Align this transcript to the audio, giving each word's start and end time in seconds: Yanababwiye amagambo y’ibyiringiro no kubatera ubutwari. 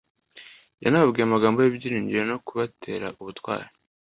Yanababwiye 0.83 1.25
amagambo 1.27 1.57
y’ibyiringiro 1.59 2.23
no 2.31 2.37
kubatera 2.45 3.07
ubutwari. 3.21 3.69